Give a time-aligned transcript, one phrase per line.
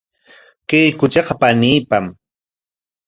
[0.69, 2.05] Kay kuchiqa paniipam.